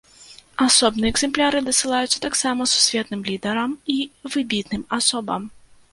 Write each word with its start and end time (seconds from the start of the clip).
Асобныя 0.67 1.11
экзэмпляры 1.13 1.59
дасылаюцца 1.67 2.23
таксама 2.25 2.61
сусветным 2.73 3.21
лідарам 3.31 3.71
і 3.97 4.01
выбітным 4.37 4.83
асобам. 4.99 5.41